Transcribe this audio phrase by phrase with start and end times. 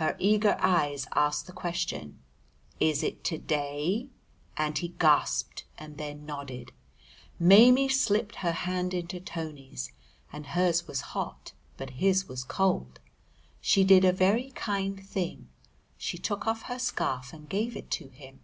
[0.00, 2.18] Her eager eyes asked the question,
[2.80, 4.08] "Is it to day?"
[4.56, 6.72] and he gasped and then nodded.
[7.38, 9.92] Maimie slipped her hand into Tony's,
[10.32, 13.00] and hers was hot, but his was cold.
[13.60, 15.50] She did a very kind thing;
[15.98, 18.40] she took off her scarf and gave it to him!